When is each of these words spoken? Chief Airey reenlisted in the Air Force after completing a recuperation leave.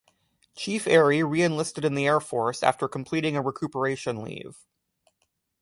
Chief 0.55 0.87
Airey 0.87 1.19
reenlisted 1.21 1.85
in 1.85 1.93
the 1.93 2.07
Air 2.07 2.19
Force 2.19 2.63
after 2.63 2.87
completing 2.87 3.35
a 3.37 3.41
recuperation 3.43 4.23
leave. 4.23 4.57